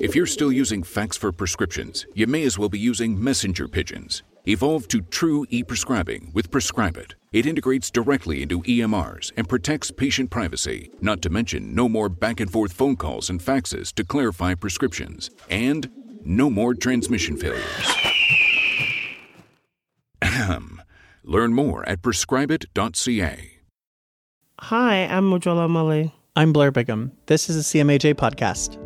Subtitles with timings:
[0.00, 4.22] If you're still using fax for prescriptions, you may as well be using messenger pigeons.
[4.46, 7.12] Evolve to true e prescribing with PrescribeIT.
[7.32, 12.40] It integrates directly into EMRs and protects patient privacy, not to mention no more back
[12.40, 15.28] and forth phone calls and faxes to clarify prescriptions.
[15.50, 15.90] And
[16.24, 17.94] no more transmission failures.
[20.22, 20.80] Ahem.
[21.24, 23.50] Learn more at prescribeit.ca.
[24.60, 26.12] Hi, I'm Mojola Omole.
[26.36, 27.12] I'm Blair Bigham.
[27.26, 28.78] This is a CMAJ podcast.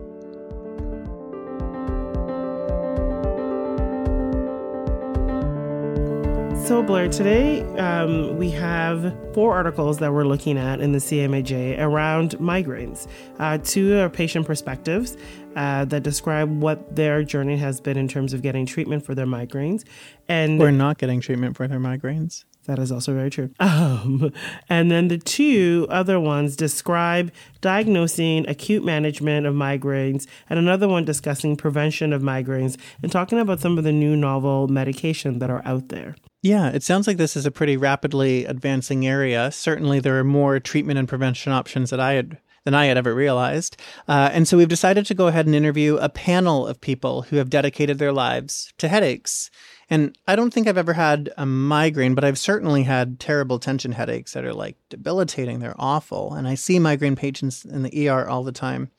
[6.64, 11.79] So, Blair, today um, we have four articles that we're looking at in the CMAJ
[11.79, 13.07] around migraines.
[13.39, 15.14] Uh, two are patient perspectives
[15.57, 19.27] uh, that describe what their journey has been in terms of getting treatment for their
[19.27, 19.85] migraines.
[20.27, 22.46] And we're not getting treatment for their migraines.
[22.65, 23.51] That is also very true.
[23.61, 24.32] Um,
[24.71, 31.04] and then the two other ones describe diagnosing acute management of migraines, and another one
[31.04, 35.61] discussing prevention of migraines and talking about some of the new novel medication that are
[35.67, 36.17] out there.
[36.45, 39.50] Yeah, it sounds like this is a pretty rapidly advancing area.
[39.50, 43.14] Certainly, there are more treatment and prevention options that I had than I had ever
[43.14, 43.78] realized.
[44.06, 47.37] Uh, and so we've decided to go ahead and interview a panel of people who
[47.37, 49.50] have dedicated their lives to headaches.
[49.89, 53.92] And I don't think I've ever had a migraine, but I've certainly had terrible tension
[53.92, 55.61] headaches that are like debilitating.
[55.61, 56.34] They're awful.
[56.34, 58.91] And I see migraine patients in the ER all the time.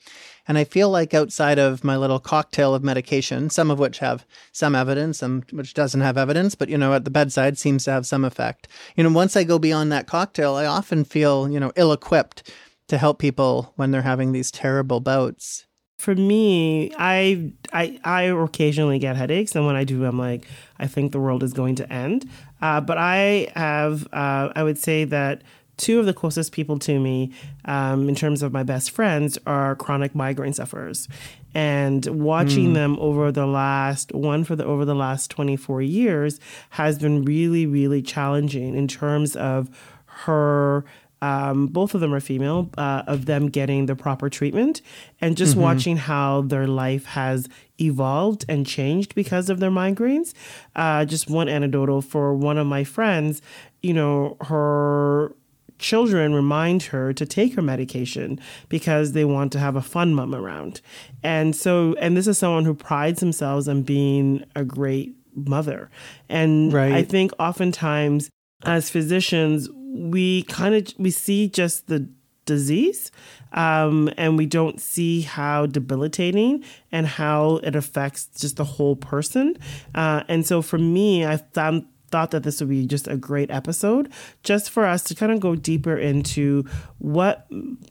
[0.47, 4.25] And I feel like outside of my little cocktail of medication, some of which have
[4.51, 7.91] some evidence, some which doesn't have evidence, but you know, at the bedside seems to
[7.91, 8.67] have some effect.
[8.95, 12.51] You know, once I go beyond that cocktail, I often feel, you know, ill equipped
[12.87, 15.65] to help people when they're having these terrible bouts.
[15.97, 20.45] For me, I I I occasionally get headaches, and when I do, I'm like,
[20.77, 22.29] I think the world is going to end.
[22.61, 25.41] Uh, but I have, uh, I would say that
[25.77, 27.31] two of the closest people to me
[27.65, 31.07] um, in terms of my best friends are chronic migraine sufferers
[31.53, 32.73] and watching mm.
[32.73, 36.39] them over the last one for the over the last 24 years
[36.71, 39.69] has been really really challenging in terms of
[40.05, 40.85] her
[41.21, 44.81] um, both of them are female, uh, of them getting the proper treatment
[45.21, 45.61] and just mm-hmm.
[45.61, 47.47] watching how their life has
[47.79, 50.33] evolved and changed because of their migraines.
[50.75, 53.41] Uh, just one anecdotal for one of my friends,
[53.81, 55.33] you know, her
[55.77, 60.33] children remind her to take her medication because they want to have a fun mom
[60.33, 60.81] around.
[61.23, 65.89] And so, and this is someone who prides themselves on being a great mother.
[66.29, 66.93] And right.
[66.93, 68.29] I think oftentimes
[68.63, 72.07] as physicians, we kind of we see just the
[72.45, 73.11] disease
[73.53, 79.57] um, and we don't see how debilitating and how it affects just the whole person
[79.95, 83.51] uh, and so for me i found thought that this would be just a great
[83.51, 84.09] episode
[84.41, 86.63] just for us to kind of go deeper into
[86.97, 87.45] what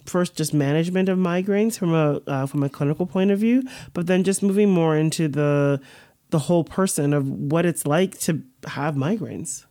[0.07, 3.63] first just management of migraines from a uh, from a clinical point of view
[3.93, 5.79] but then just moving more into the
[6.31, 9.67] the whole person of what it's like to have migraines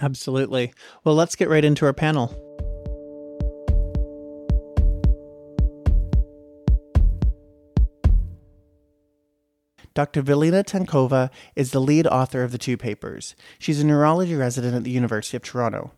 [0.00, 0.72] Absolutely.
[1.04, 2.43] Well, let's get right into our panel.
[9.94, 10.22] Dr.
[10.22, 13.34] Velina Tsankova is the lead author of the two papers.
[13.58, 15.92] She's a neurology resident at the University of Toronto.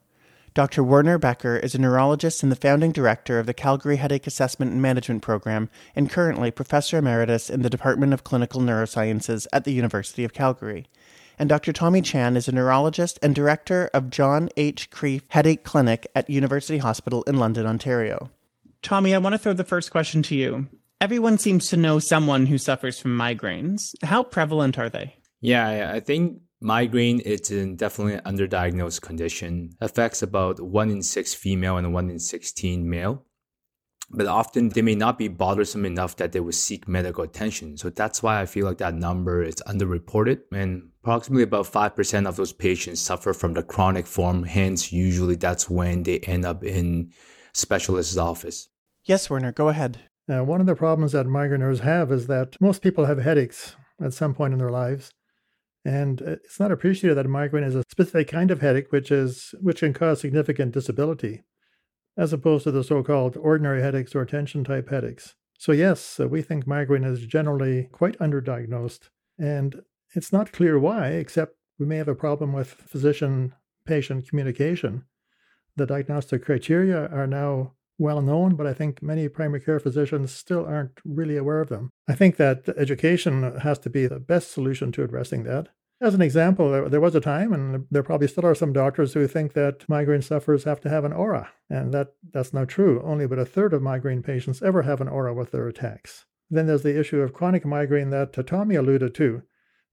[0.55, 0.83] Dr.
[0.83, 4.81] Werner Becker is a neurologist and the founding director of the Calgary Headache Assessment and
[4.81, 10.25] Management Program and currently professor emeritus in the Department of Clinical Neurosciences at the University
[10.25, 10.87] of Calgary
[11.39, 11.73] and Dr.
[11.73, 14.91] Tommy Chan is a neurologist and director of John H.
[14.91, 18.31] Kreeft Headache Clinic at University Hospital in London, Ontario.
[18.83, 20.69] Tommy, I want to throw the first question to you.
[21.01, 23.95] Everyone seems to know someone who suffers from migraines.
[24.03, 25.17] How prevalent are they?
[25.41, 27.41] Yeah, I think migraine is
[27.77, 29.77] definitely an underdiagnosed condition.
[29.81, 33.27] Affects about 1 in 6 female and 1 in 16 male
[34.11, 37.77] but often they may not be bothersome enough that they would seek medical attention.
[37.77, 40.43] So that's why I feel like that number is underreported.
[40.53, 44.45] And approximately about 5% of those patients suffer from the chronic form.
[44.45, 47.13] Hence, usually that's when they end up in
[47.53, 48.69] specialist's office.
[49.05, 50.01] Yes, Werner, go ahead.
[50.29, 54.13] Uh, one of the problems that migraineurs have is that most people have headaches at
[54.13, 55.13] some point in their lives.
[55.85, 59.81] And it's not appreciated that migraine is a specific kind of headache, which is which
[59.81, 61.45] can cause significant disability
[62.17, 65.37] as opposed to the so called ordinary headaches or tension type headaches.
[65.59, 69.83] So, yes, uh, we think migraine is generally quite underdiagnosed, and
[70.15, 73.55] it's not clear why, except we may have a problem with physician
[73.87, 75.05] patient communication.
[75.77, 80.67] The diagnostic criteria are now well known, but I think many primary care physicians still
[80.67, 81.91] aren't really aware of them.
[82.09, 85.69] I think that education has to be the best solution to addressing that.
[85.99, 89.27] As an example, there was a time, and there probably still are some doctors who
[89.27, 93.01] think that migraine sufferers have to have an aura, and that, that's not true.
[93.03, 96.27] Only about a third of migraine patients ever have an aura with their attacks.
[96.51, 99.43] Then there's the issue of chronic migraine that Tommy alluded to.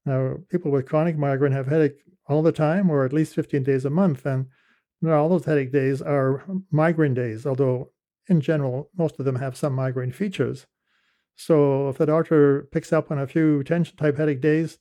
[0.06, 1.98] Now, people with chronic migraine have headache
[2.28, 4.26] all the time or at least 15 days a month.
[4.26, 4.48] And
[5.04, 7.92] not all those headache days are migraine days, although
[8.28, 10.66] in general, most of them have some migraine features.
[11.36, 14.80] So if the doctor picks up on a few tension type headache days,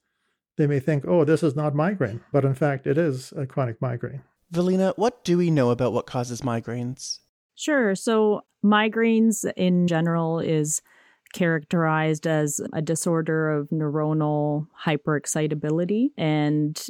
[0.57, 2.21] they may think, oh, this is not migraine.
[2.31, 4.23] But in fact, it is a chronic migraine.
[4.53, 7.19] Velina, what do we know about what causes migraines?
[7.55, 7.95] Sure.
[7.95, 10.83] So, migraines in general is
[11.33, 16.09] characterized as a disorder of neuronal hyperexcitability.
[16.17, 16.81] And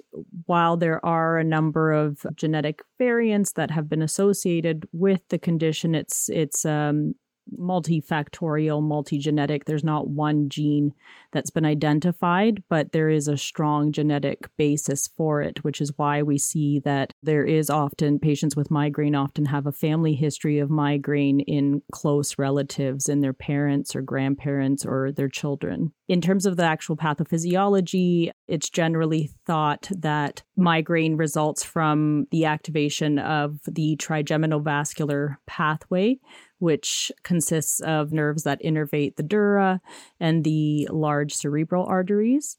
[0.46, 5.94] while there are a number of genetic variants that have been associated with the condition,
[5.94, 7.14] it's it's um,
[7.58, 9.64] multifactorial, multigenetic.
[9.64, 10.92] There's not one gene
[11.32, 16.22] that's been identified, but there is a strong genetic basis for it, which is why
[16.22, 20.70] we see that there is often patients with migraine often have a family history of
[20.70, 25.92] migraine in close relatives, in their parents or grandparents or their children.
[26.08, 33.18] In terms of the actual pathophysiology, it's generally thought that migraine results from the activation
[33.18, 36.18] of the trigeminovascular pathway,
[36.62, 39.80] which consists of nerves that innervate the dura
[40.20, 42.56] and the large cerebral arteries.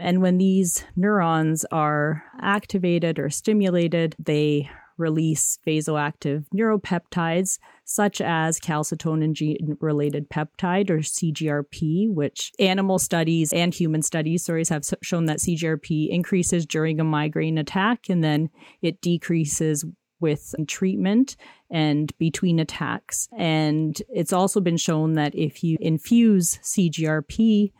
[0.00, 9.32] And when these neurons are activated or stimulated, they release vasoactive neuropeptides such as calcitonin
[9.32, 15.38] gene related peptide or CGRP, which animal studies and human studies stories have shown that
[15.38, 18.50] CGRP increases during a migraine attack and then
[18.82, 19.84] it decreases
[20.20, 21.36] with treatment
[21.70, 23.28] and between attacks.
[23.36, 27.72] And it's also been shown that if you infuse CGRP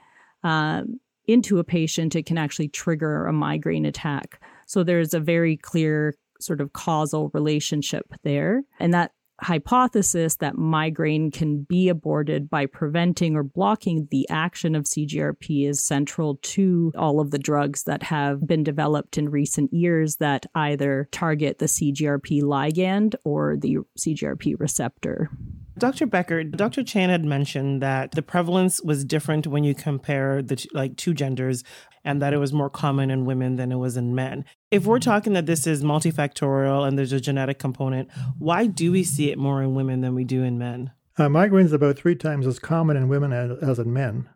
[0.42, 0.82] uh,
[1.26, 4.42] into a patient, it can actually trigger a migraine attack.
[4.66, 8.62] So there's a very clear sort of causal relationship there.
[8.78, 14.84] And that hypothesis that migraine can be aborted by preventing or blocking the action of
[14.84, 20.16] CGRP is central to all of the drugs that have been developed in recent years
[20.16, 25.30] that either target the CGRP ligand or the CGRP receptor.
[25.76, 26.06] Dr.
[26.06, 26.84] Becker, Dr.
[26.84, 31.64] Chan had mentioned that the prevalence was different when you compare the like two genders
[32.04, 34.44] and that it was more common in women than it was in men.
[34.70, 39.02] If we're talking that this is multifactorial and there's a genetic component, why do we
[39.04, 40.92] see it more in women than we do in men?
[41.16, 44.28] Uh, migraine is about three times as common in women as, as in men.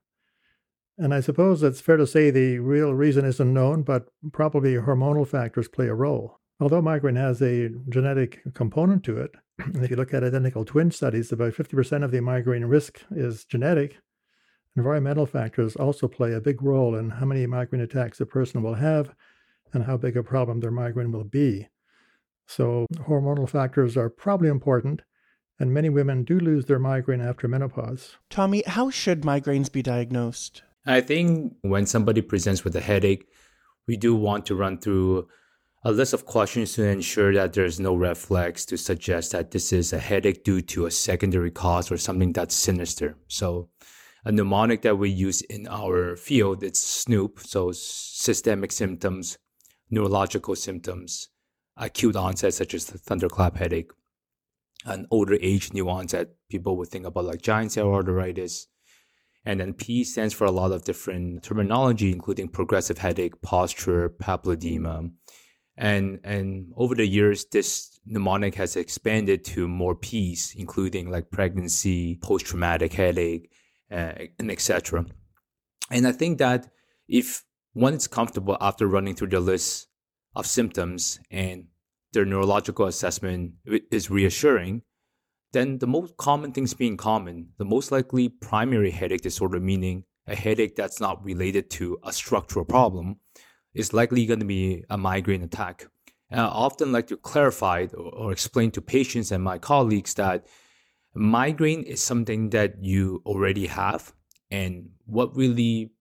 [0.97, 5.27] And I suppose it's fair to say the real reason isn't known, but probably hormonal
[5.27, 6.39] factors play a role.
[6.61, 10.91] Although migraine has a genetic component to it, and if you look at identical twin
[10.91, 13.99] studies, about 50% of the migraine risk is genetic.
[14.79, 18.75] Environmental factors also play a big role in how many migraine attacks a person will
[18.75, 19.13] have
[19.73, 21.67] and how big a problem their migraine will be.
[22.47, 25.03] So, hormonal factors are probably important,
[25.59, 28.19] and many women do lose their migraine after menopause.
[28.31, 30.63] Tommy, how should migraines be diagnosed?
[30.87, 33.27] I think when somebody presents with a headache,
[33.89, 35.27] we do want to run through
[35.83, 39.73] a list of questions to ensure that there's no red flags to suggest that this
[39.73, 43.17] is a headache due to a secondary cause or something that's sinister.
[43.27, 43.71] So,
[44.25, 46.63] a mnemonic that we use in our field.
[46.63, 49.39] It's SNOOP, so systemic symptoms,
[49.91, 51.29] neurological symptoms,
[51.77, 53.91] acute onset such as the thunderclap headache,
[54.85, 56.29] an older age new onset.
[56.51, 58.67] People would think about like giant cell arteritis.
[59.45, 65.11] And then P stands for a lot of different terminology, including progressive headache, posture, papilledema,
[65.79, 72.19] and and over the years this mnemonic has expanded to more p's including like pregnancy
[72.21, 73.51] post-traumatic headache
[73.91, 75.05] uh, and etc
[75.91, 76.69] and i think that
[77.09, 79.89] if one is comfortable after running through the list
[80.35, 81.67] of symptoms and
[82.13, 83.53] their neurological assessment
[83.91, 84.83] is reassuring
[85.53, 90.37] then the most common things being common the most likely primary headache disorder meaning a
[90.37, 93.17] headache that's not related to a structural problem
[93.75, 95.87] is likely going to be a migraine attack.
[96.31, 100.47] And I often like to clarify or, or explain to patients and my colleagues that
[101.19, 104.13] migraine is something that you already have.
[104.51, 105.93] And what really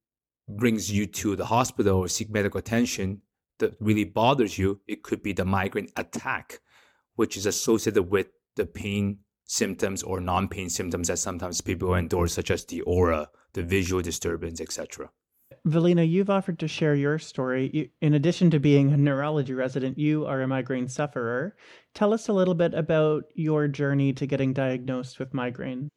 [0.47, 3.21] brings you to the hospital or seek medical attention
[3.59, 6.61] that really bothers you, it could be the migraine attack,
[7.15, 12.51] which is associated with the pain symptoms or non-pain symptoms that sometimes people endure, such
[12.51, 15.09] as the aura, the visual disturbance, etc.
[15.65, 17.91] Velina, you've offered to share your story.
[18.01, 21.55] In addition to being a neurology resident, you are a migraine sufferer.
[21.93, 25.89] Tell us a little bit about your journey to getting diagnosed with migraine.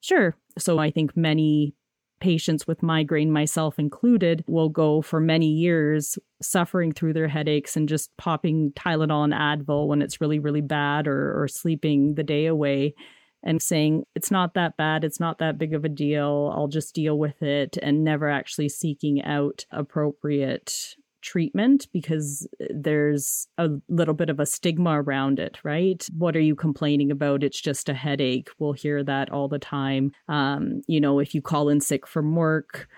[0.00, 0.36] Sure.
[0.58, 1.74] So I think many
[2.20, 7.88] patients with migraine, myself included, will go for many years suffering through their headaches and
[7.88, 12.46] just popping Tylenol and Advil when it's really, really bad or, or sleeping the day
[12.46, 12.94] away
[13.42, 16.94] and saying it's not that bad, it's not that big of a deal, I'll just
[16.94, 24.30] deal with it, and never actually seeking out appropriate treatment because there's a little bit
[24.30, 26.06] of a stigma around it, right?
[26.16, 27.42] What are you complaining about?
[27.42, 28.48] It's just a headache.
[28.58, 30.12] We'll hear that all the time.
[30.28, 32.88] Um, you know, if you call in sick from work,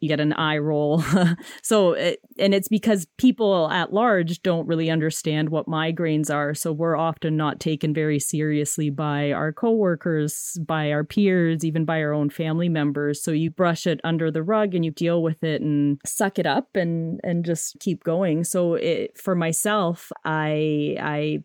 [0.00, 1.02] you get an eye roll.
[1.62, 6.54] so, it, and it's because people at large don't really understand what migraines are.
[6.54, 12.00] So, we're often not taken very seriously by our coworkers, by our peers, even by
[12.02, 13.22] our own family members.
[13.22, 16.46] So, you brush it under the rug and you deal with it and suck it
[16.46, 18.44] up and and just keep going.
[18.44, 21.44] So, it, for myself, I I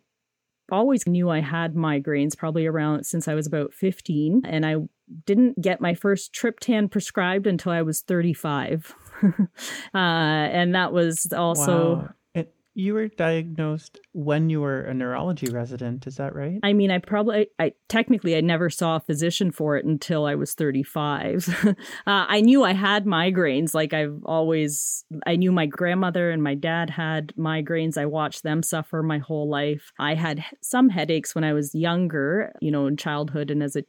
[0.70, 4.76] always knew I had migraines probably around since I was about 15 and I
[5.24, 8.94] didn't get my first triptan prescribed until I was 35.
[9.22, 9.36] uh,
[9.94, 11.94] and that was also.
[11.96, 12.08] Wow.
[12.34, 16.58] And you were diagnosed when you were a neurology resident, is that right?
[16.62, 20.34] I mean, I probably, I technically, I never saw a physician for it until I
[20.34, 21.48] was 35.
[21.66, 21.74] uh,
[22.06, 23.72] I knew I had migraines.
[23.72, 27.96] Like I've always, I knew my grandmother and my dad had migraines.
[27.96, 29.90] I watched them suffer my whole life.
[29.98, 33.84] I had some headaches when I was younger, you know, in childhood and as a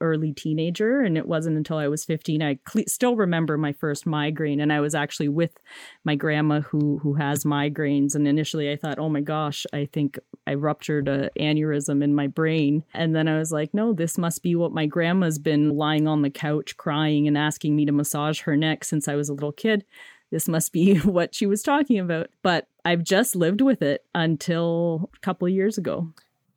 [0.00, 4.60] early teenager and it wasn't until i was 15 i still remember my first migraine
[4.60, 5.58] and i was actually with
[6.04, 10.18] my grandma who who has migraines and initially i thought oh my gosh i think
[10.46, 12.84] i ruptured a aneurysm in my brain.
[12.92, 16.22] And then i was like no this must be what my grandma's been lying on
[16.22, 19.52] the couch crying and asking me to massage her neck since i was a little
[19.52, 19.84] kid.
[20.30, 22.28] This must be what she was talking about.
[22.42, 26.12] But i've just lived with it until a couple years ago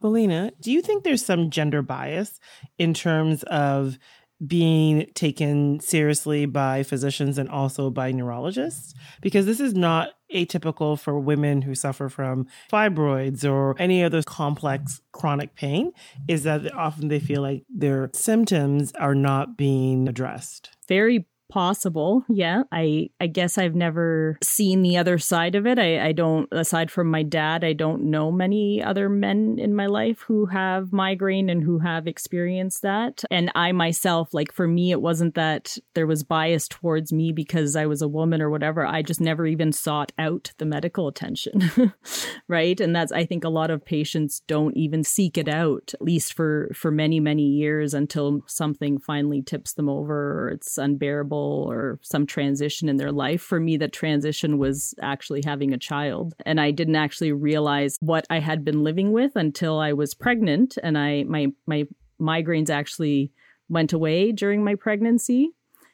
[0.08, 2.40] Velina, do you think there's some gender bias
[2.78, 3.98] in terms of
[4.46, 8.94] being taken seriously by physicians and also by neurologists?
[9.22, 15.02] Because this is not atypical for women who suffer from fibroids or any other complex
[15.12, 15.92] chronic pain,
[16.28, 20.70] is that often they feel like their symptoms are not being addressed.
[20.88, 22.24] Very possible.
[22.30, 25.80] Yeah i i guess i've never seen the other side of it.
[25.80, 29.86] I, I don't aside from my dad i don't know many other men in my
[29.86, 33.24] life who have migraine and who have experienced that.
[33.32, 37.76] And i myself like for me it wasn't that there was bias towards me because
[37.76, 38.86] i was a woman or whatever.
[38.86, 41.94] I just never even sought out the medical attention
[42.48, 42.80] right?
[42.80, 46.34] And that's i think a lot of patients don't even seek it out at least
[46.34, 52.00] for for many many years until something finally tips them over or it's unbearable or
[52.02, 53.42] some transition in their life.
[53.42, 56.34] For me, that transition was actually having a child.
[56.46, 60.78] And I didn't actually realize what I had been living with until I was pregnant.
[60.82, 61.88] And I my my
[62.20, 63.32] migraines actually
[63.70, 65.52] went away during my pregnancy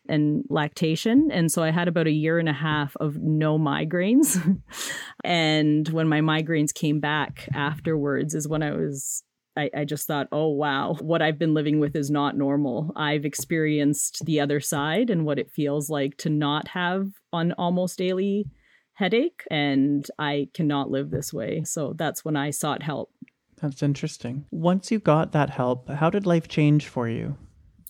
[0.08, 1.30] and lactation.
[1.32, 4.60] And so I had about a year and a half of no migraines.
[5.24, 9.24] and when my migraines came back afterwards is when I was
[9.56, 12.92] I, I just thought, oh, wow, what I've been living with is not normal.
[12.96, 17.98] I've experienced the other side and what it feels like to not have an almost
[17.98, 18.48] daily
[18.94, 21.64] headache, and I cannot live this way.
[21.64, 23.12] So that's when I sought help.
[23.62, 24.46] That's interesting.
[24.52, 27.38] Once you got that help, how did life change for you?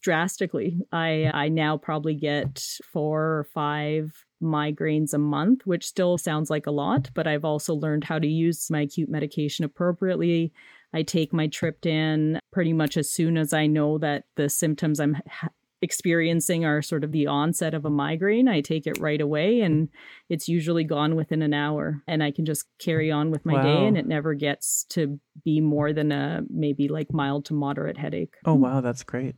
[0.01, 0.79] Drastically.
[0.91, 6.67] I I now probably get four or five migraines a month, which still sounds like
[6.67, 10.51] a lot, but I've also learned how to use my acute medication appropriately.
[10.93, 15.17] I take my triptan pretty much as soon as I know that the symptoms I'm
[15.27, 15.49] ha-
[15.83, 18.47] experiencing are sort of the onset of a migraine.
[18.47, 19.89] I take it right away and
[20.29, 23.63] it's usually gone within an hour and I can just carry on with my wow.
[23.63, 27.97] day and it never gets to be more than a maybe like mild to moderate
[27.97, 28.35] headache.
[28.45, 29.35] Oh wow, that's great.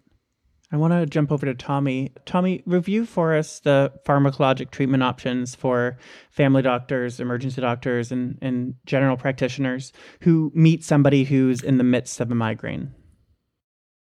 [0.75, 2.11] I want to jump over to Tommy.
[2.25, 5.97] Tommy, review for us the pharmacologic treatment options for
[6.29, 12.19] family doctors, emergency doctors, and, and general practitioners who meet somebody who's in the midst
[12.19, 12.93] of a migraine.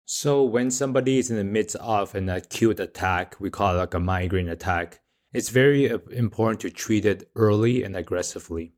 [0.06, 3.94] So, when somebody is in the midst of an acute attack, we call it like
[3.94, 5.00] a migraine attack,
[5.32, 8.74] it's very uh, important to treat it early and aggressively.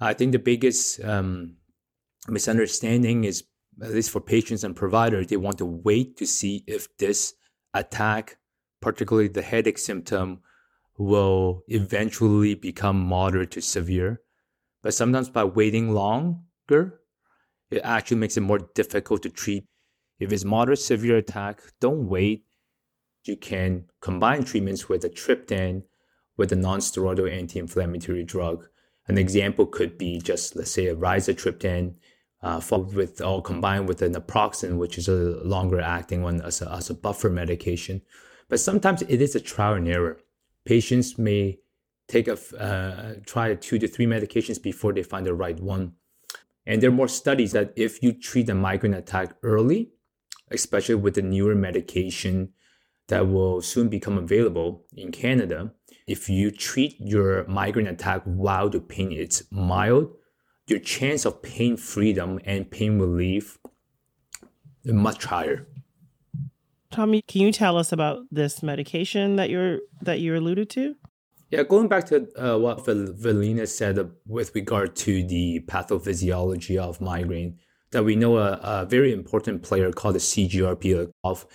[0.00, 1.56] I think the biggest um,
[2.28, 3.44] misunderstanding is
[3.82, 7.34] at least for patients and providers, they want to wait to see if this
[7.74, 8.38] attack,
[8.80, 10.40] particularly the headache symptom,
[10.98, 14.20] will eventually become moderate to severe.
[14.82, 17.00] But sometimes by waiting longer,
[17.70, 19.64] it actually makes it more difficult to treat.
[20.18, 22.44] If it's moderate severe attack, don't wait.
[23.24, 25.84] You can combine treatments with a triptan
[26.36, 28.66] with a non-steroidal anti-inflammatory drug.
[29.06, 31.96] An example could be just let's say a rizatriptan
[32.42, 32.60] uh,
[32.92, 36.90] with or combined with an naproxen, which is a longer acting one as a, as
[36.90, 38.02] a buffer medication.
[38.48, 40.18] But sometimes it is a trial and error.
[40.64, 41.58] Patients may
[42.08, 45.92] take a uh, try two to three medications before they find the right one.
[46.66, 49.90] And there are more studies that if you treat a migraine attack early,
[50.50, 52.52] especially with the newer medication
[53.10, 55.72] that will soon become available in Canada.
[56.06, 60.14] If you treat your migraine attack while the pain is mild,
[60.70, 63.58] your chance of pain freedom and pain relief
[64.84, 65.66] is much higher.
[66.90, 70.96] Tommy, can you tell us about this medication that you're that you alluded to?
[71.50, 77.58] Yeah, going back to uh, what Velina said with regard to the pathophysiology of migraine,
[77.90, 81.46] that we know a, a very important player called the CGRP of,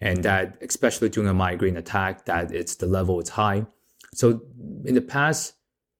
[0.00, 3.66] and that especially during a migraine attack, that it's the level is high.
[4.12, 4.42] So
[4.84, 5.54] in the past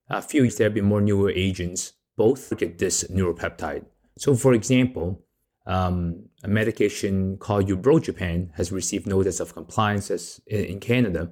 [0.08, 3.86] a few years, there have been more newer agents both get this neuropeptide.
[4.18, 5.24] So, for example,
[5.66, 11.30] um, a medication called ubrogepant has received notice of compliance in Canada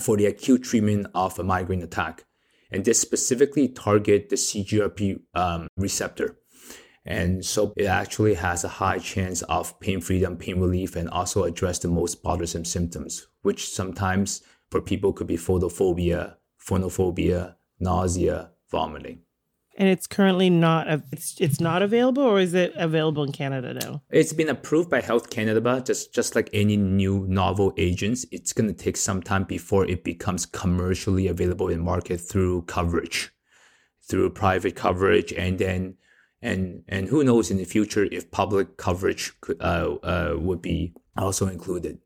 [0.00, 2.24] for the acute treatment of a migraine attack.
[2.70, 6.36] And this specifically target the CGRP um, receptor.
[7.06, 11.44] And so it actually has a high chance of pain freedom, pain relief, and also
[11.44, 16.34] address the most bothersome symptoms, which sometimes for people could be photophobia,
[16.68, 19.20] phonophobia, nausea, vomiting
[19.76, 24.02] and it's currently not it's it's not available or is it available in Canada now?
[24.10, 28.52] It's been approved by Health Canada, but just just like any new novel agents, it's
[28.52, 33.32] going to take some time before it becomes commercially available in market through coverage,
[34.08, 35.96] through private coverage, and then
[36.42, 40.94] and and who knows in the future if public coverage could, uh, uh, would be
[41.16, 41.98] also included.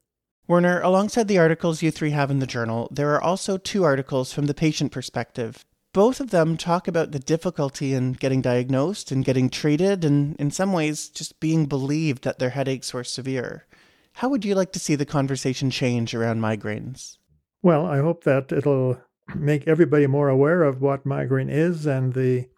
[0.48, 4.32] Werner, alongside the articles you three have in the journal, there are also two articles
[4.32, 9.24] from the patient perspective both of them talk about the difficulty in getting diagnosed and
[9.24, 13.66] getting treated, and in some ways, just being believed that their headaches were severe.
[14.14, 17.18] How would you like to see the conversation change around migraines?
[17.62, 19.00] Well, I hope that it'll
[19.34, 22.48] make everybody more aware of what migraine is and the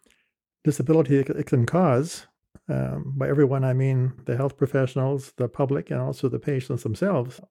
[0.63, 2.27] disability it can cause.
[2.69, 7.41] Um, by everyone, I mean the health professionals, the public, and also the patients themselves.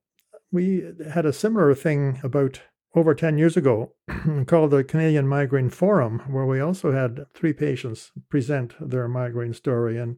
[0.51, 2.61] We had a similar thing about
[2.95, 3.91] over 10 years ago
[4.47, 9.97] called the Canadian Migraine Forum, where we also had three patients present their migraine story.
[9.97, 10.17] And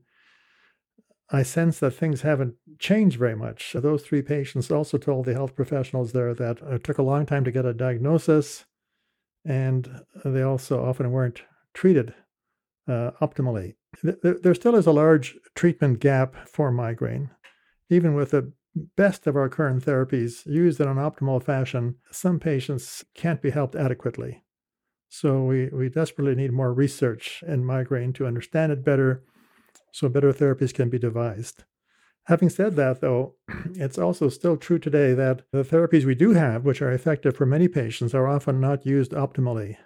[1.29, 3.73] I sense that things haven't changed very much.
[3.73, 7.43] Those three patients also told the health professionals there that it took a long time
[7.45, 8.65] to get a diagnosis,
[9.43, 11.41] and they also often weren't
[11.73, 12.13] treated
[12.87, 13.75] uh, optimally.
[14.03, 17.31] There, there still is a large treatment gap for migraine,
[17.89, 23.05] even with a best of our current therapies used in an optimal fashion, some patients
[23.13, 24.43] can't be helped adequately.
[25.09, 29.23] So we, we desperately need more research in migraine to understand it better
[29.91, 31.63] so better therapies can be devised.
[32.25, 33.35] Having said that, though,
[33.75, 37.45] it's also still true today that the therapies we do have, which are effective for
[37.45, 39.77] many patients, are often not used optimally.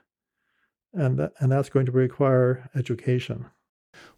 [0.93, 3.45] And, and that's going to require education.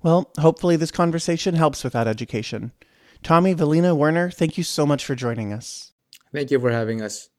[0.02, 2.72] Well, hopefully, this conversation helps with that education.
[3.24, 5.94] Tommy, Velina, Werner, thank you so much for joining us.
[6.34, 7.30] Thank you for having us.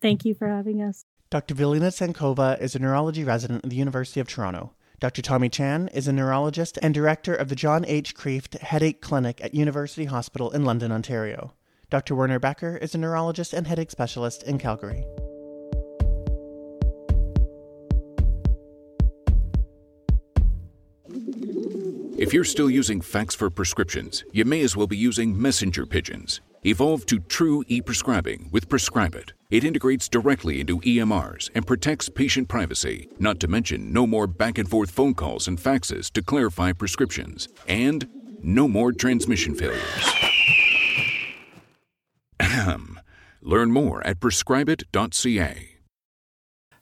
[0.00, 1.04] Thank you for having us.
[1.30, 1.54] Dr.
[1.54, 4.72] Velina Tsankova is a neurology resident at the University of Toronto.
[5.00, 5.20] Dr.
[5.20, 8.14] Tommy Chan is a neurologist and director of the John H.
[8.14, 11.52] Kreeft Headache Clinic at University Hospital in London, Ontario.
[11.90, 12.14] Dr.
[12.14, 15.04] Werner Becker is a neurologist and headache specialist in Calgary.
[22.18, 26.40] If you're still using fax for prescriptions, you may as well be using messenger pigeons.
[26.64, 29.30] Evolve to true e prescribing with PrescribeIT.
[29.50, 34.58] It integrates directly into EMRs and protects patient privacy, not to mention no more back
[34.58, 37.46] and forth phone calls and faxes to clarify prescriptions.
[37.68, 38.08] And
[38.42, 40.12] no more transmission failures.
[43.40, 45.77] Learn more at prescribeit.ca.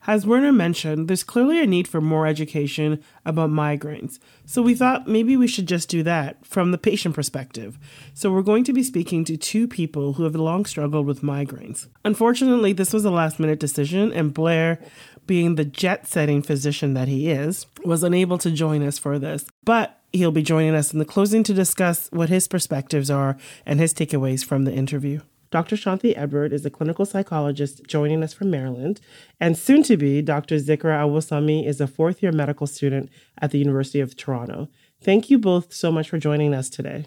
[0.06, 4.20] As Werner mentioned, there's clearly a need for more education about migraines.
[4.44, 7.76] So we thought maybe we should just do that from the patient perspective.
[8.14, 11.88] So we're going to be speaking to two people who have long struggled with migraines.
[12.04, 14.78] Unfortunately, this was a last minute decision, and Blair,
[15.26, 19.44] being the jet setting physician that he is, was unable to join us for this.
[19.64, 23.80] But he'll be joining us in the closing to discuss what his perspectives are and
[23.80, 25.20] his takeaways from the interview.
[25.50, 25.76] Dr.
[25.76, 29.00] Shanti Edward is a clinical psychologist joining us from Maryland,
[29.40, 30.56] and soon to be, Dr.
[30.56, 34.68] Zikra Awosami is a fourth year medical student at the University of Toronto.
[35.00, 37.06] Thank you both so much for joining us today.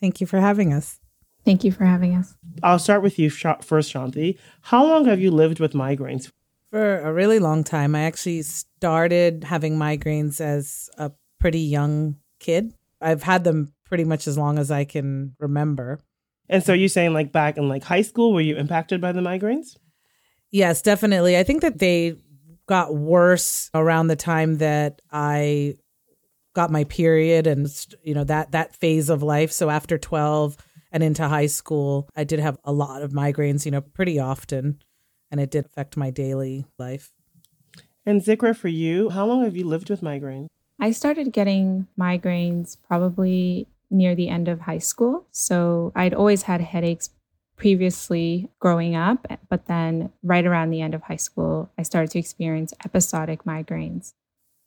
[0.00, 1.00] Thank you for having us.
[1.44, 2.34] Thank you for having us.
[2.62, 4.38] I'll start with you first, Shanti.
[4.62, 6.30] How long have you lived with migraines?
[6.70, 7.94] For a really long time.
[7.94, 12.74] I actually started having migraines as a pretty young kid.
[13.00, 16.00] I've had them pretty much as long as I can remember.
[16.48, 19.20] And so you're saying like back in like high school, were you impacted by the
[19.20, 19.76] migraines?
[20.50, 21.36] Yes, definitely.
[21.36, 22.16] I think that they
[22.66, 25.76] got worse around the time that I
[26.54, 27.68] got my period and
[28.02, 29.52] you know that that phase of life.
[29.52, 30.56] So after 12
[30.90, 34.80] and into high school, I did have a lot of migraines, you know, pretty often,
[35.30, 37.12] and it did affect my daily life.
[38.06, 40.48] And Zikra, for you, how long have you lived with migraine?
[40.80, 45.26] I started getting migraines probably near the end of high school.
[45.30, 47.10] So I'd always had headaches
[47.56, 52.18] previously growing up, but then right around the end of high school, I started to
[52.18, 54.14] experience episodic migraines.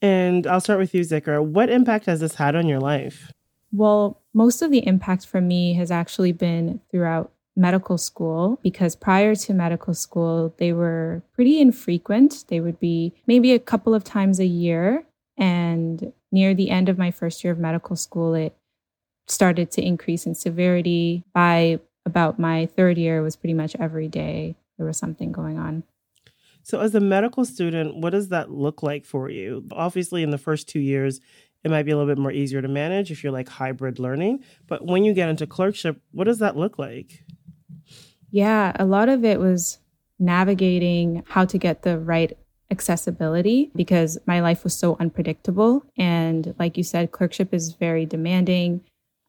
[0.01, 1.43] And I'll start with you, Zikra.
[1.43, 3.31] What impact has this had on your life?
[3.71, 9.35] Well, most of the impact for me has actually been throughout medical school because prior
[9.35, 12.45] to medical school, they were pretty infrequent.
[12.47, 15.05] They would be maybe a couple of times a year.
[15.37, 18.55] And near the end of my first year of medical school, it
[19.31, 21.23] started to increase in severity.
[21.33, 25.57] By about my third year, it was pretty much every day there was something going
[25.57, 25.83] on.
[26.63, 29.65] So, as a medical student, what does that look like for you?
[29.71, 31.19] Obviously, in the first two years,
[31.63, 34.43] it might be a little bit more easier to manage if you're like hybrid learning.
[34.67, 37.23] But when you get into clerkship, what does that look like?
[38.31, 39.79] Yeah, a lot of it was
[40.19, 42.37] navigating how to get the right
[42.71, 45.83] accessibility because my life was so unpredictable.
[45.97, 48.81] And like you said, clerkship is very demanding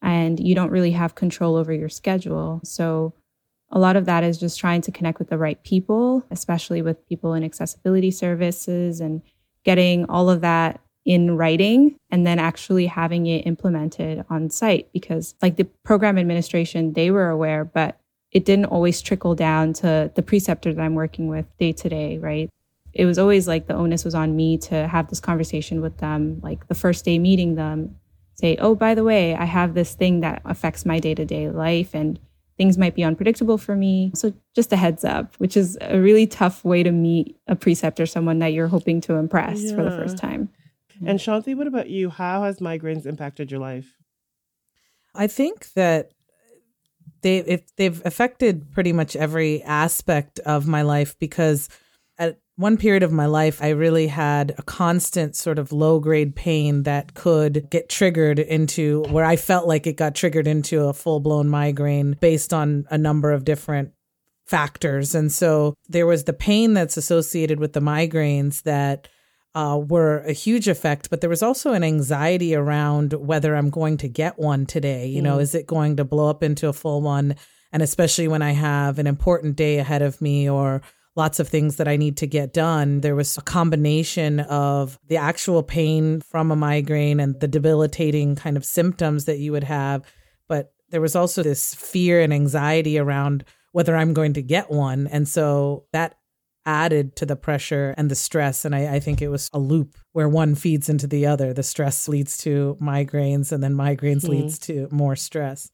[0.03, 2.61] and you don't really have control over your schedule.
[2.65, 3.15] So
[3.71, 7.09] a lot of that is just trying to connect with the right people, especially with
[7.09, 9.23] people in accessibility services and
[9.65, 15.35] getting all of that in writing and then actually having it implemented on site because
[15.43, 17.99] like the program administration they were aware but
[18.33, 22.19] it didn't always trickle down to the preceptor that I'm working with day to day,
[22.19, 22.49] right?
[22.93, 26.41] It was always like the onus was on me to have this conversation with them,
[26.43, 27.97] like the first day meeting them,
[28.43, 31.49] say, oh, by the way, I have this thing that affects my day to day
[31.49, 32.19] life and
[32.59, 34.11] things might be unpredictable for me.
[34.15, 38.05] So just a heads up, which is a really tough way to meet a preceptor,
[38.05, 39.77] someone that you're hoping to impress yeah.
[39.77, 40.51] for the first time.
[41.07, 42.11] And Shanti, what about you?
[42.11, 43.97] How has migraines impacted your life?
[45.15, 46.11] I think that
[47.23, 51.82] they if they've affected pretty much every aspect of my life because at
[52.57, 56.83] one period of my life I really had a constant sort of low grade pain
[56.83, 61.21] that could get triggered into where I felt like it got triggered into a full
[61.21, 63.93] blown migraine based on a number of different
[64.47, 65.15] factors.
[65.15, 69.09] And so there was the pain that's associated with the migraines that
[69.55, 73.99] uh, were a huge effect, but there was also an anxiety around whether I'm going
[73.99, 75.07] to get one today.
[75.07, 75.25] You mm.
[75.25, 77.37] know, is it going to blow up into a full one?
[77.71, 80.83] And especially when I have an important day ahead of me or
[81.15, 85.19] lots of things that I need to get done, there was a combination of the
[85.19, 90.03] actual pain from a migraine and the debilitating kind of symptoms that you would have.
[90.49, 95.07] But there was also this fear and anxiety around whether I'm going to get one.
[95.07, 96.19] And so that
[96.65, 98.65] added to the pressure and the stress.
[98.65, 101.53] And I, I, think it was a loop where one feeds into the other.
[101.53, 104.29] The stress leads to migraines, and then migraines mm.
[104.29, 105.71] leads to more stress.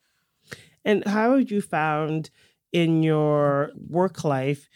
[0.84, 2.30] And how have you found
[2.72, 4.68] in your work life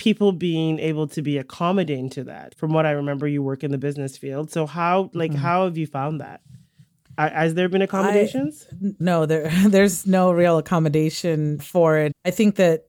[0.00, 2.54] people being able to be accommodating to that?
[2.54, 4.50] From what I remember, you work in the business field.
[4.50, 5.40] So how like mm-hmm.
[5.40, 6.40] how have you found that?
[7.18, 8.66] Has there been accommodations?
[8.72, 12.12] I, no, there there's no real accommodation for it.
[12.24, 12.86] I think that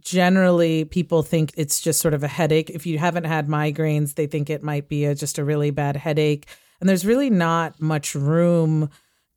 [0.00, 2.70] generally people think it's just sort of a headache.
[2.70, 5.96] If you haven't had migraines, they think it might be a, just a really bad
[5.96, 6.46] headache.
[6.78, 8.90] And there's really not much room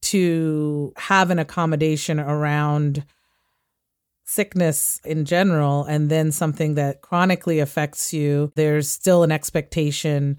[0.03, 3.03] to have an accommodation around
[4.27, 8.51] sickness in general and then something that chronically affects you.
[8.55, 10.37] There's still an expectation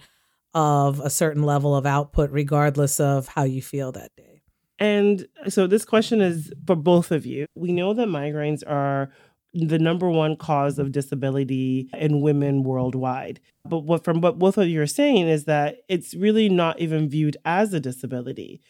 [0.55, 4.43] of a certain level of output, regardless of how you feel that day.
[4.79, 7.47] And so, this question is for both of you.
[7.57, 9.11] We know that migraines are
[9.55, 13.41] the number one cause of disability in women worldwide.
[13.65, 17.09] But what from what both of you are saying is that it's really not even
[17.09, 18.61] viewed as a disability.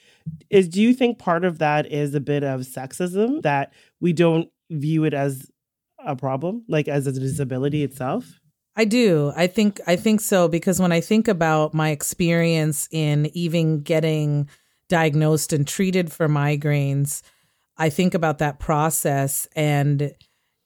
[0.51, 4.49] Is do you think part of that is a bit of sexism that we don't
[4.71, 5.51] view it as
[6.05, 8.41] a problem, like as a disability itself?
[8.77, 9.33] I do.
[9.35, 14.49] I think I think so because when I think about my experience in even getting
[14.89, 17.23] diagnosed and treated for migraines,
[17.77, 20.15] I think about that process and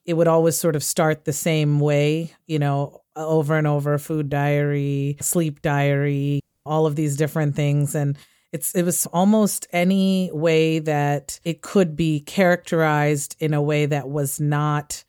[0.05, 4.29] it would always sort of start the same way, you know, over and over food
[4.29, 8.19] diary, sleep diary, all of these different things and
[8.53, 14.09] it's it was almost any way that it could be characterized in a way that
[14.09, 15.05] was not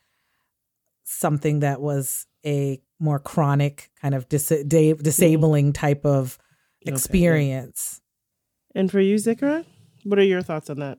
[1.03, 6.37] something that was a more chronic kind of dis- da- disabling type of
[6.81, 7.99] experience.
[8.71, 8.79] Okay.
[8.79, 9.65] And for you, Zikra,
[10.03, 10.97] what are your thoughts on that?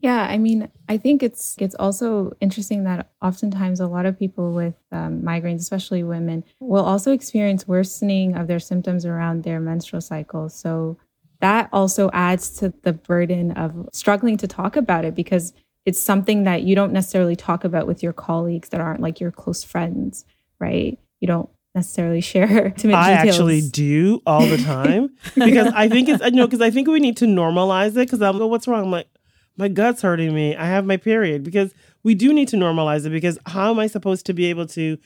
[0.00, 4.52] Yeah, I mean, I think it's it's also interesting that oftentimes a lot of people
[4.52, 10.00] with um, migraines, especially women, will also experience worsening of their symptoms around their menstrual
[10.00, 10.48] cycle.
[10.48, 10.98] So
[11.40, 15.52] that also adds to the burden of struggling to talk about it because
[15.84, 19.30] it's something that you don't necessarily talk about with your colleagues that aren't like your
[19.30, 20.24] close friends,
[20.58, 20.98] right?
[21.20, 23.36] You don't necessarily share intimate I details.
[23.36, 27.00] actually do all the time because I think it's, you know, because I think we
[27.00, 28.84] need to normalize it because I'm like, what's wrong?
[28.84, 29.08] I'm like,
[29.56, 30.54] my gut's hurting me.
[30.56, 31.72] I have my period because
[32.02, 34.98] we do need to normalize it because how am I supposed to be able to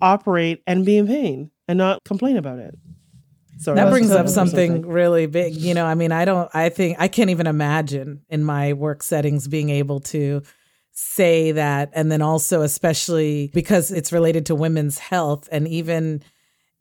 [0.00, 2.76] operate and be in pain and not complain about it?
[3.58, 5.54] Sorry, that brings up something, something really big.
[5.54, 9.02] You know, I mean, I don't, I think, I can't even imagine in my work
[9.02, 10.42] settings being able to
[10.92, 11.90] say that.
[11.94, 16.22] And then also, especially because it's related to women's health and even,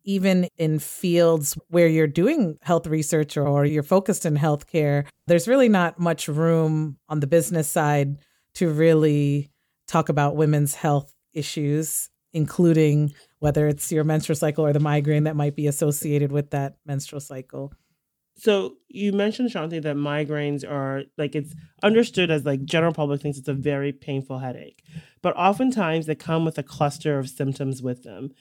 [0.03, 5.69] even in fields where you're doing health research or you're focused in healthcare, there's really
[5.69, 8.17] not much room on the business side
[8.55, 9.49] to really
[9.88, 13.13] talk about women's health issues, including
[13.45, 17.19] whether it's your menstrual cycle or the migraine that might be associated with that menstrual
[17.19, 17.71] cycle.
[18.38, 21.53] So you mentioned Shanti that migraines are like it's
[21.84, 24.84] understood as like general public thinks it's a very painful headache,
[25.21, 28.31] but oftentimes they come with a cluster of symptoms with them.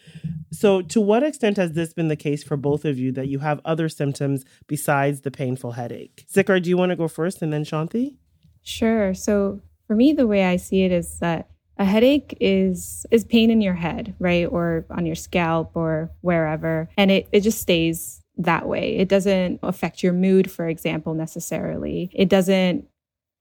[0.50, 3.40] So to what extent has this been the case for both of you that you
[3.40, 6.24] have other symptoms besides the painful headache?
[6.32, 8.16] Zikra, do you want to go first and then Shanti?
[8.62, 9.12] Sure.
[9.12, 13.50] So for me, the way I see it is that a headache is is pain
[13.50, 14.46] in your head, right?
[14.46, 16.88] Or on your scalp or wherever.
[16.96, 18.96] And it, it just stays that way.
[18.96, 22.10] It doesn't affect your mood, for example, necessarily.
[22.12, 22.86] It doesn't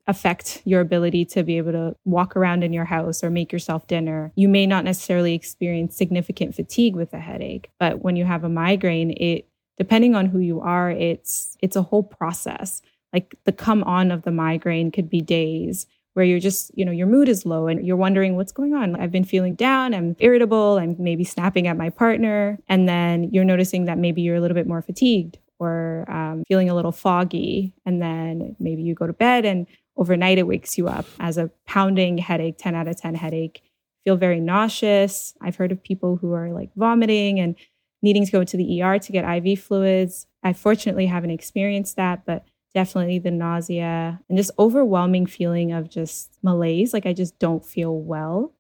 [0.06, 3.88] affect your ability to be able to walk around in your house or make yourself
[3.88, 4.32] dinner.
[4.36, 8.50] You may not necessarily experience significant fatigue with a headache, but when you have a
[8.50, 12.82] migraine, it depending on who you are, it's it's a whole process.
[13.14, 16.92] Like the come on of the migraine could be days where you're just, you know,
[16.92, 18.96] your mood is low and you're wondering what's going on.
[18.96, 22.60] I've been feeling down, I'm irritable, I'm maybe snapping at my partner.
[22.68, 26.70] And then you're noticing that maybe you're a little bit more fatigued or um, feeling
[26.70, 27.74] a little foggy.
[27.86, 29.66] And then maybe you go to bed and
[29.98, 33.62] overnight it wakes you up as a pounding headache, 10 out of 10 headache,
[34.04, 35.34] feel very nauseous.
[35.42, 37.56] I've heard of people who are like vomiting and
[38.02, 40.28] needing to go to the ER to get IV fluids.
[40.44, 46.38] I fortunately haven't experienced that, but definitely the nausea and just overwhelming feeling of just
[46.42, 48.54] malaise like i just don't feel well.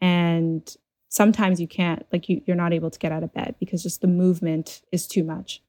[0.00, 0.76] And
[1.08, 4.00] sometimes you can't like you, you're not able to get out of bed because just
[4.00, 5.62] the movement is too much.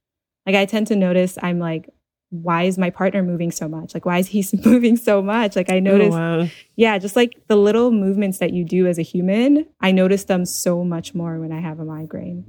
[0.46, 1.90] Like i tend to notice i'm like
[2.30, 3.94] why is my partner moving so much?
[3.94, 5.56] Like why is he moving so much?
[5.56, 6.48] Like i oh, notice oh, wow.
[6.76, 10.46] yeah just like the little movements that you do as a human i notice them
[10.46, 12.46] so much more when i have a migraine.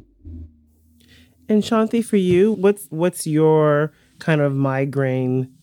[1.49, 5.55] And shanti for you what's what's your kind of migraine,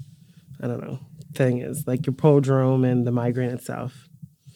[0.61, 0.99] I don't know,
[1.33, 4.07] thing is, like your prodrome and the migraine itself?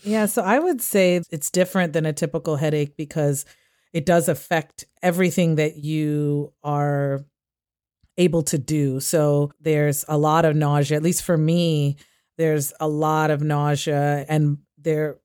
[0.04, 3.46] Yeah, so I would say it's different than a typical headache because
[3.92, 7.26] it does affect everything that you are
[8.18, 9.00] able to do.
[9.00, 11.98] So there's a lot of nausea, at least for me,
[12.38, 15.18] there's a lot of nausea and there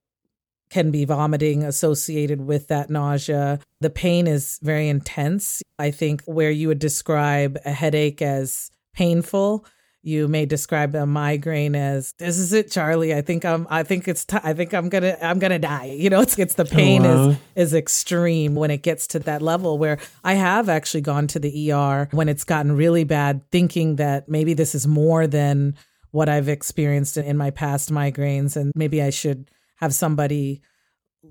[0.75, 3.61] can be vomiting associated with that nausea.
[3.79, 5.63] The pain is very intense.
[5.79, 9.65] I think where you would describe a headache as painful,
[10.03, 14.07] you may describe a migraine as this is it charlie i think i'm i think
[14.07, 16.69] it's t- i think i'm gonna i'm gonna die you know it's, it's the oh,
[16.69, 17.29] pain oh, wow.
[17.29, 21.39] is is extreme when it gets to that level where i have actually gone to
[21.39, 25.73] the er when it's gotten really bad thinking that maybe this is more than
[26.11, 30.61] what i've experienced in my past migraines and maybe i should have somebody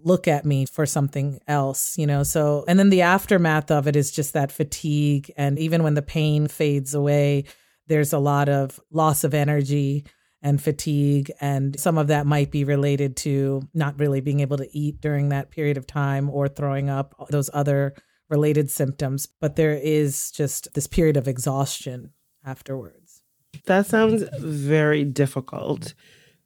[0.02, 2.22] look at me for something else, you know?
[2.22, 5.30] So, and then the aftermath of it is just that fatigue.
[5.37, 7.44] And even when the pain fades away,
[7.87, 10.04] there's a lot of loss of energy
[10.42, 11.30] and fatigue.
[11.40, 15.30] And some of that might be related to not really being able to eat during
[15.30, 17.94] that period of time or throwing up, those other
[18.28, 19.26] related symptoms.
[19.40, 22.11] But there is just this period of exhaustion
[22.44, 23.22] afterwards.
[23.66, 25.94] That sounds very difficult.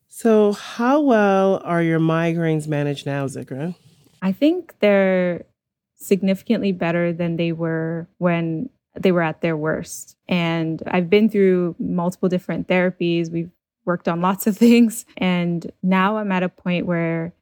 [0.09, 3.77] So, how well are your migraines managed now, Zikra?
[4.23, 5.45] I think they're
[5.97, 10.17] significantly better than they were when they were at their worst.
[10.29, 13.31] And I've been through multiple different therapies.
[13.31, 13.51] We've
[13.85, 15.05] worked on lots of things.
[15.17, 17.33] And now I'm at a point where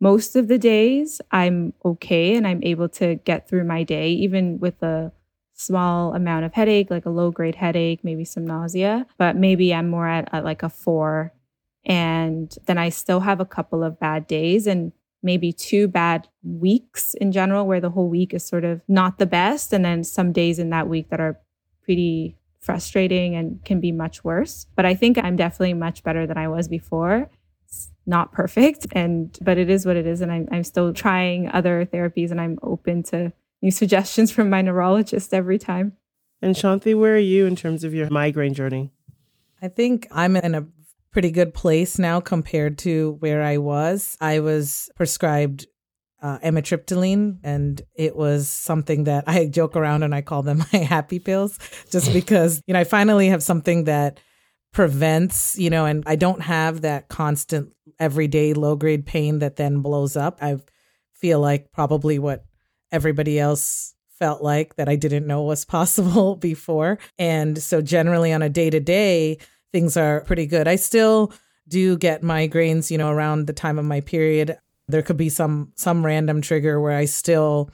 [0.00, 4.58] most of the days I'm okay and I'm able to get through my day, even
[4.58, 5.12] with a
[5.54, 9.06] small amount of headache, like a low grade headache, maybe some nausea.
[9.18, 11.32] But maybe I'm more at, at like a four
[11.84, 17.14] and then I still have a couple of bad days and maybe two bad weeks
[17.14, 19.72] in general, where the whole week is sort of not the best.
[19.72, 21.38] And then some days in that week that are
[21.82, 24.66] pretty frustrating and can be much worse.
[24.76, 27.30] But I think I'm definitely much better than I was before.
[27.64, 31.48] It's not perfect and but it is what it is and I'm I'm still trying
[31.48, 35.96] other therapies and I'm open to new suggestions from my neurologist every time.
[36.42, 38.92] And Shanti, where are you in terms of your migraine journey?
[39.62, 40.66] I think I'm in a
[41.12, 44.16] pretty good place now compared to where I was.
[44.20, 45.66] I was prescribed
[46.22, 50.78] uh, amitriptyline, and it was something that I joke around and I call them my
[50.80, 51.58] happy pills,
[51.90, 54.20] just because you know I finally have something that
[54.72, 59.80] prevents you know, and I don't have that constant everyday low grade pain that then
[59.80, 60.38] blows up.
[60.40, 60.58] I
[61.14, 62.44] feel like probably what
[62.92, 68.42] everybody else felt like that I didn't know was possible before, and so generally on
[68.42, 69.38] a day to day
[69.72, 70.68] things are pretty good.
[70.68, 71.32] I still
[71.68, 74.58] do get migraines, you know, around the time of my period.
[74.88, 77.70] There could be some some random trigger where I still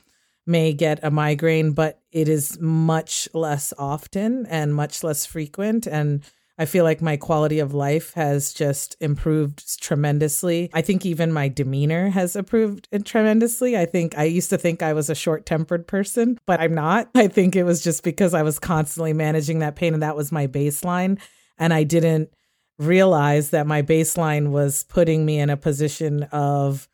[0.47, 6.25] may get a migraine, but it is much less often and much less frequent and
[6.59, 10.71] I feel like my quality of life has just improved tremendously.
[10.73, 13.77] I think even my demeanor has improved tremendously.
[13.77, 17.11] I think I used to think I was a short tempered person, but I'm not.
[17.15, 20.33] I think it was just because I was constantly managing that pain and that was
[20.33, 21.21] my baseline.
[21.59, 22.31] And I didn't
[22.79, 26.89] realize that my baseline was putting me in a position of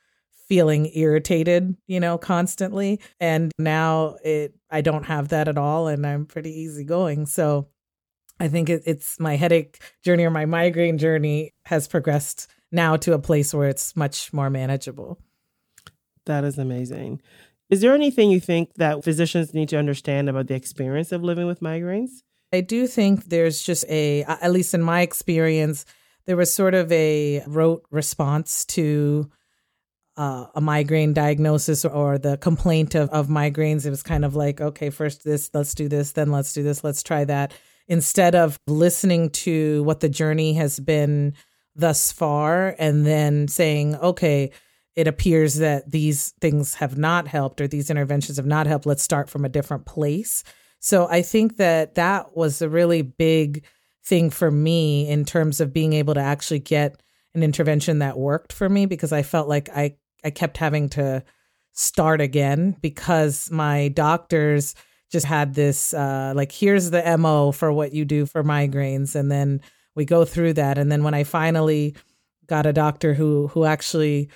[0.49, 3.01] feeling irritated, you know, constantly.
[3.19, 7.27] And now it I don't have that at all and I'm pretty easygoing.
[7.27, 7.69] So
[8.39, 13.13] I think it, it's my headache journey or my migraine journey has progressed now to
[13.13, 15.19] a place where it's much more manageable.
[16.27, 17.21] That is amazing.
[17.71, 21.47] Is there anything you think that physicians need to understand about the experience of living
[21.47, 22.23] with migraines?
[22.53, 25.85] I do think there's just a, at least in my experience,
[26.27, 29.31] there was sort of a rote response to
[30.17, 33.87] uh, a migraine diagnosis or the complaint of, of migraines.
[33.87, 36.85] It was kind of like, okay, first this, let's do this, then let's do this,
[36.85, 37.55] let's try that.
[37.89, 41.35] Instead of listening to what the journey has been
[41.75, 44.51] thus far and then saying, okay,
[44.95, 48.85] it appears that these things have not helped or these interventions have not helped.
[48.85, 50.45] Let's start from a different place.
[50.83, 53.65] So I think that that was a really big
[54.05, 57.01] thing for me in terms of being able to actually get
[57.35, 61.23] an intervention that worked for me because I felt like I I kept having to
[61.73, 64.75] start again because my doctors
[65.11, 69.31] just had this uh, like here's the mo for what you do for migraines and
[69.31, 69.61] then
[69.95, 70.79] we go through that.
[70.79, 71.95] And then when i finally
[72.49, 74.31] got a doctor who who actually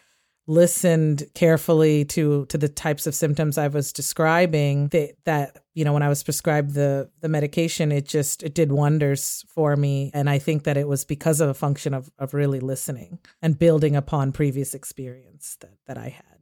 [0.46, 5.92] listened carefully to to the types of symptoms i was describing they, that you know
[5.92, 10.10] when i was prescribed the the medication it just it did wonders for me.
[10.14, 13.58] And i think that it was because of a function of of really listening and
[13.58, 16.36] building upon previous experience that that i had.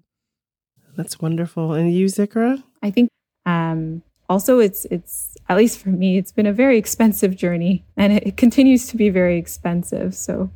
[0.97, 1.73] That's wonderful.
[1.73, 2.63] And you zikra?
[2.83, 3.09] I think
[3.47, 8.13] um also it's it's at least for me it's been a very expensive journey and
[8.13, 10.15] it, it continues to be very expensive.
[10.15, 10.51] So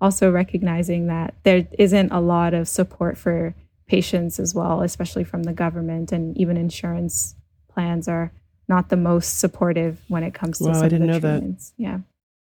[0.00, 3.54] also recognizing that there isn't a lot of support for
[3.86, 7.34] patients as well especially from the government and even insurance
[7.68, 8.32] plans are
[8.68, 11.70] not the most supportive when it comes to well, some I didn't know treatments.
[11.70, 11.82] that.
[11.82, 11.98] yeah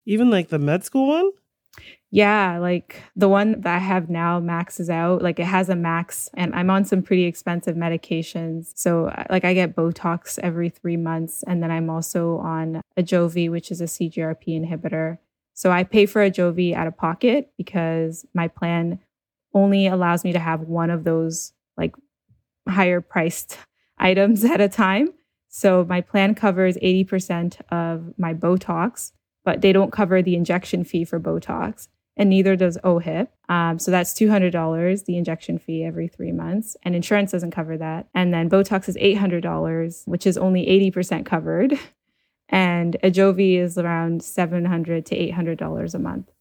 [0.05, 1.31] even like the med school one
[2.09, 5.21] yeah, like the one that I have now maxes out.
[5.21, 8.71] Like it has a max, and I'm on some pretty expensive medications.
[8.75, 13.51] So, uh, like, I get Botox every three months, and then I'm also on Ajovy,
[13.51, 15.17] which is a CGRP inhibitor.
[15.57, 18.99] So, I pay for Ajovy out of pocket because my plan
[19.55, 21.95] only allows me to have one of those like
[22.69, 23.57] higher priced
[23.97, 25.09] items at a time.
[25.49, 31.05] So, my plan covers 80% of my Botox, but they don't cover the injection fee
[31.05, 33.27] for Botox and neither does OHIP.
[33.47, 38.07] Um, so that's $200, the injection fee every three months, and insurance doesn't cover that.
[38.13, 41.79] And then Botox is $800, which is only 80% covered.
[42.49, 46.31] And Ajovy is around 700 to $800 a month.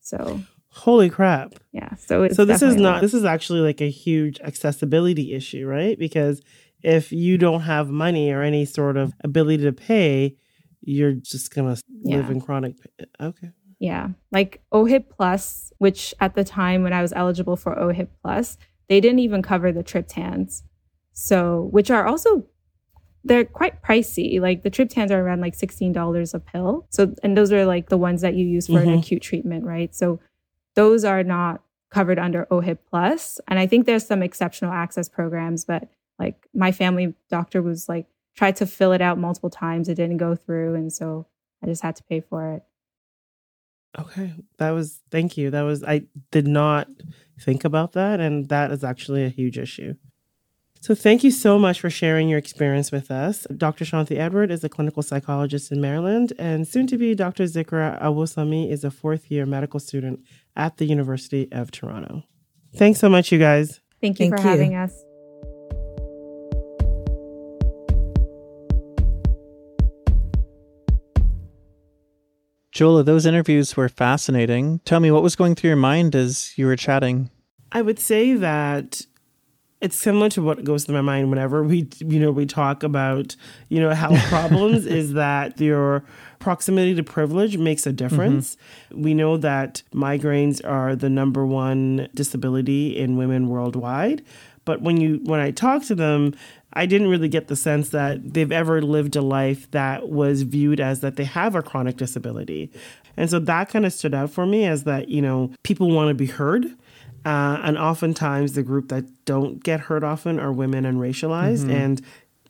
[0.00, 0.40] So
[0.72, 5.34] holy crap yeah so so this is not this is actually like a huge accessibility
[5.34, 6.40] issue right because
[6.80, 10.36] if you don't have money or any sort of ability to pay
[10.80, 12.18] you're just gonna Yeah.
[12.18, 14.10] live in chronic pa- okay Yeah.
[14.30, 18.56] Like OHIP Plus, which at the time when I was eligible for OHIP Plus,
[18.88, 20.62] they didn't even cover the triptans.
[21.14, 22.44] So, which are also
[23.24, 24.40] they're quite pricey.
[24.40, 26.86] Like the triptans are around like $16 a pill.
[26.90, 28.98] So, and those are like the ones that you use for an Mhm.
[29.00, 29.94] acute treatment, right?
[29.94, 30.20] So,
[30.74, 33.40] those are not covered under OHIP Plus.
[33.48, 35.88] And I think there's some exceptional access programs, but
[36.18, 39.88] like my family doctor was like tried to fill it out multiple times.
[39.88, 40.76] It didn't go through.
[40.76, 41.26] And so
[41.62, 42.62] I just had to pay for it.
[43.98, 46.86] okay that was thank you that was i did not
[47.40, 49.94] think about that and that is actually a huge issue
[50.80, 54.64] so thank you so much for sharing your experience with us dr shanti edward is
[54.64, 59.30] a clinical psychologist in maryland and soon to be dr zikra awosami is a fourth
[59.30, 60.20] year medical student
[60.56, 62.22] at the university of toronto
[62.74, 64.50] thanks so much you guys Thank you Thank for you.
[64.50, 65.04] having us.
[72.72, 74.78] Jola, those interviews were fascinating.
[74.86, 77.30] Tell me what was going through your mind as you were chatting.
[77.72, 79.02] I would say that
[79.80, 83.36] it's similar to what goes through my mind whenever we you know we talk about
[83.68, 86.04] you know health problems is that your
[86.38, 88.56] proximity to privilege makes a difference
[88.90, 89.02] mm-hmm.
[89.02, 94.22] we know that migraines are the number one disability in women worldwide
[94.64, 96.34] but when you when i talk to them
[96.72, 100.78] I didn't really get the sense that they've ever lived a life that was viewed
[100.78, 102.70] as that they have a chronic disability.
[103.16, 106.08] And so that kind of stood out for me as that, you know, people want
[106.08, 106.76] to be heard
[107.24, 111.64] uh, and oftentimes, the group that don't get hurt often are women and racialized.
[111.64, 111.70] Mm-hmm.
[111.70, 112.02] And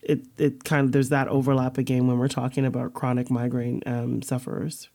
[0.02, 4.22] it, it kind of, there's that overlap again when we're talking about chronic migraine um,
[4.22, 4.88] sufferers.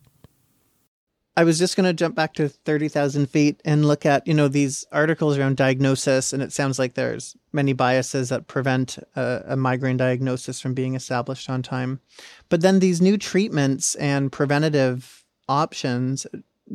[1.38, 4.48] I was just going to jump back to 30,000 feet and look at, you know,
[4.48, 6.32] these articles around diagnosis.
[6.32, 10.96] And it sounds like there's many biases that prevent a, a, migraine diagnosis from being
[10.96, 12.00] established on time.
[12.48, 16.26] But then these new treatments and preventative options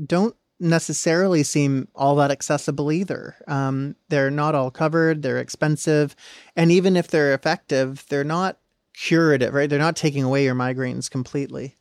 [0.07, 3.35] don't necessarily seem all that accessible either.
[3.49, 6.15] Um, they're not all covered, they're expensive,
[6.55, 8.59] and even if they're effective, they're not
[8.95, 9.69] curative, right?
[9.69, 11.77] They're not taking away your migraines completely.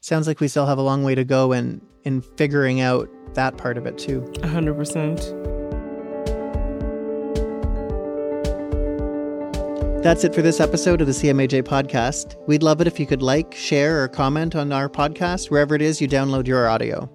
[0.00, 3.56] Sounds like we still have a long way to go in in figuring out that
[3.56, 4.20] part of it too.
[4.38, 5.62] 100%.
[10.02, 12.34] That's it for this episode of the CMAJ podcast.
[12.48, 15.82] We'd love it if you could like, share, or comment on our podcast wherever it
[15.82, 17.08] is you download your audio.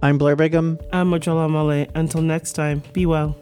[0.00, 0.78] I'm Blair Bigham.
[0.92, 1.90] I'm Mojola Omole.
[1.94, 3.36] Until next time, be well.